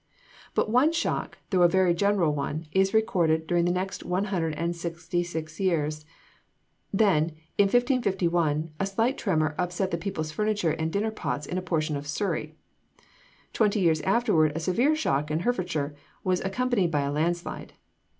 But 0.55 0.67
one 0.71 0.91
shock, 0.91 1.37
though 1.51 1.61
a 1.61 1.67
very 1.67 1.93
general 1.93 2.33
one, 2.33 2.65
is 2.71 2.91
recorded 2.91 3.45
during 3.45 3.65
the 3.65 3.71
next 3.71 4.03
one 4.03 4.23
hundred 4.23 4.55
and 4.55 4.75
sixty 4.75 5.21
six 5.21 5.59
years. 5.59 6.05
Then 6.91 7.35
in 7.59 7.65
1551 7.65 8.71
a 8.79 8.85
slight 8.87 9.15
tremor 9.15 9.53
upset 9.59 9.91
the 9.91 9.99
people's 9.99 10.31
furniture 10.31 10.71
and 10.71 10.91
dinner 10.91 11.11
pots 11.11 11.45
in 11.45 11.59
a 11.59 11.61
portion 11.61 11.95
of 11.95 12.07
Surrey. 12.07 12.55
Twenty 13.53 13.79
years 13.81 14.01
afterward 14.01 14.53
a 14.55 14.59
severe 14.59 14.95
shock 14.95 15.29
in 15.29 15.41
Herefordshire 15.41 15.93
was 16.23 16.41
accompanied 16.41 16.89
by 16.89 17.01
a 17.01 17.11
landslide. 17.11 17.73